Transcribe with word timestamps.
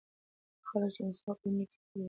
هغه 0.67 0.67
خلک 0.69 0.89
چې 0.95 1.01
مسواک 1.07 1.37
وهي 1.41 1.51
نیکۍ 1.57 1.75
یې 1.77 1.81
ډېرېږي. 1.87 1.99